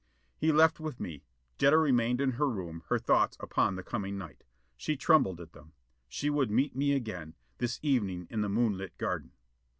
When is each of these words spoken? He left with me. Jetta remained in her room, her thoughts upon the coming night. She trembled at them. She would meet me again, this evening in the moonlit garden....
He 0.35 0.51
left 0.51 0.79
with 0.79 0.99
me. 0.99 1.21
Jetta 1.59 1.77
remained 1.77 2.21
in 2.21 2.31
her 2.31 2.49
room, 2.49 2.81
her 2.87 2.97
thoughts 2.97 3.37
upon 3.39 3.75
the 3.75 3.83
coming 3.83 4.17
night. 4.17 4.43
She 4.75 4.97
trembled 4.97 5.39
at 5.39 5.53
them. 5.53 5.73
She 6.09 6.27
would 6.27 6.49
meet 6.49 6.75
me 6.75 6.93
again, 6.93 7.35
this 7.59 7.79
evening 7.83 8.25
in 8.31 8.41
the 8.41 8.49
moonlit 8.49 8.97
garden.... 8.97 9.33